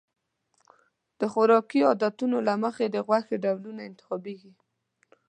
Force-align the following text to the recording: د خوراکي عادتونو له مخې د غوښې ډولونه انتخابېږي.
د 1.19 1.21
خوراکي 1.31 1.79
عادتونو 1.89 2.37
له 2.47 2.53
مخې 2.63 2.85
د 2.89 2.97
غوښې 3.07 3.35
ډولونه 3.43 3.81
انتخابېږي. 3.89 4.53